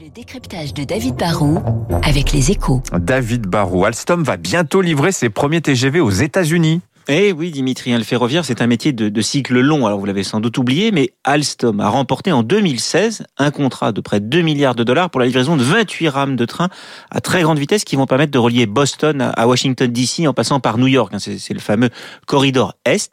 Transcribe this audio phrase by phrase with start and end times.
[0.00, 1.60] Le décryptage de David Barrault
[2.04, 2.82] avec les échos.
[2.92, 6.82] David Barrault, Alstom va bientôt livrer ses premiers TGV aux États-Unis.
[7.10, 9.86] Eh oui, Dimitri, hein, le ferroviaire, c'est un métier de, cycle long.
[9.86, 14.02] Alors, vous l'avez sans doute oublié, mais Alstom a remporté en 2016 un contrat de
[14.02, 16.68] près de 2 milliards de dollars pour la livraison de 28 rames de train
[17.10, 20.60] à très grande vitesse qui vont permettre de relier Boston à Washington DC en passant
[20.60, 21.14] par New York.
[21.14, 21.88] Hein, c'est le fameux
[22.26, 23.10] corridor Est.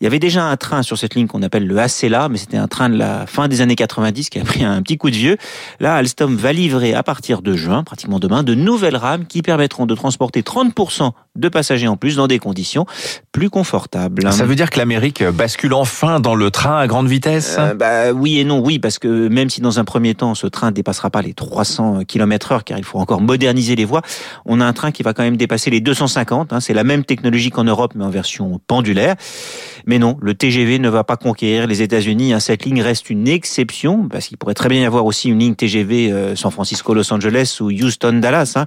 [0.00, 2.56] Il y avait déjà un train sur cette ligne qu'on appelle le ACELA, mais c'était
[2.56, 5.16] un train de la fin des années 90 qui a pris un petit coup de
[5.16, 5.36] vieux.
[5.80, 9.84] Là, Alstom va livrer à partir de juin, pratiquement demain, de nouvelles rames qui permettront
[9.84, 12.86] de transporter 30% de passagers en plus dans des conditions
[13.32, 14.32] plus confortables.
[14.32, 17.56] Ça veut dire que l'Amérique bascule enfin dans le train à grande vitesse?
[17.58, 20.46] Euh, bah, Oui et non, oui, parce que même si dans un premier temps ce
[20.46, 24.02] train ne dépassera pas les 300 km heure, car il faut encore moderniser les voies,
[24.44, 26.52] on a un train qui va quand même dépasser les 250.
[26.52, 29.16] Hein, c'est la même technologie qu'en Europe, mais en version pendulaire.
[29.86, 32.32] Mais non, le TGV ne va pas conquérir les États-Unis.
[32.32, 35.38] Hein, cette ligne reste une exception, parce qu'il pourrait très bien y avoir aussi une
[35.38, 38.54] ligne TGV euh, San Francisco-Los Angeles ou Houston-Dallas.
[38.56, 38.66] Hein.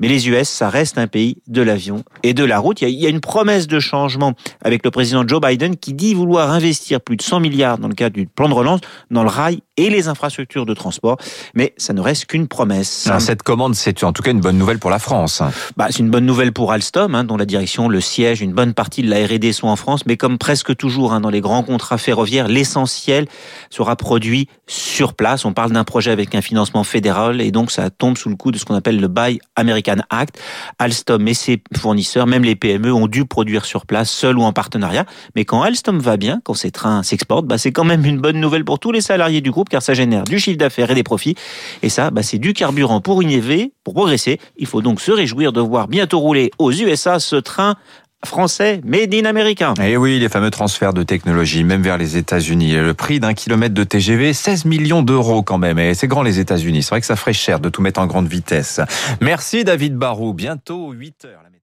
[0.00, 2.82] Mais les US, ça reste un pays de l'avion et de la route.
[2.82, 6.50] Il y, a, une promesse de changement avec le président Joe Biden qui dit vouloir
[6.50, 8.80] investir plus de 100 milliards dans le cadre du plan de relance
[9.10, 11.16] dans le rail et les infrastructures de transport.
[11.54, 13.08] Mais ça ne reste qu'une promesse.
[13.20, 15.42] cette commande, c'est en tout cas une bonne nouvelle pour la France.
[15.76, 18.74] Bah, c'est une bonne nouvelle pour Alstom, hein, dont la direction, le siège, une bonne
[18.74, 20.06] partie de la R&D sont en France.
[20.06, 23.26] Mais comme presque toujours hein, dans les grands contrats ferroviaires, l'essentiel
[23.70, 25.44] sera produit sur place.
[25.44, 28.50] On parle d'un projet avec un financement fédéral et donc ça tombe sous le coup
[28.50, 29.40] de ce qu'on appelle le Buy
[29.86, 30.38] American Act.
[30.78, 34.52] Alstom et ses fournisseurs, même les PME, ont dû produire sur place, seuls ou en
[34.52, 35.06] partenariat.
[35.34, 38.40] Mais quand Alstom va bien, quand ses trains s'exportent, bah, c'est quand même une bonne
[38.40, 41.02] nouvelle pour tous les salariés du groupe car ça génère du chiffre d'affaires et des
[41.02, 41.36] profits.
[41.82, 44.40] Et ça, bah, c'est du carburant pour innover, pour progresser.
[44.56, 47.76] Il faut donc se réjouir de voir bientôt rouler aux USA ce train
[48.26, 49.74] français made in américain.
[49.82, 52.72] Et oui, les fameux transferts de technologie, même vers les États-Unis.
[52.72, 55.78] Le prix d'un kilomètre de TGV, 16 millions d'euros quand même.
[55.78, 56.82] Et c'est grand les États-Unis.
[56.82, 58.80] C'est vrai que ça ferait cher de tout mettre en grande vitesse.
[59.20, 60.34] Merci David Barou.
[60.34, 61.55] Bientôt 8 heures.